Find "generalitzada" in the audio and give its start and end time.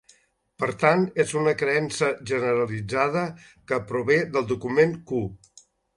2.31-3.25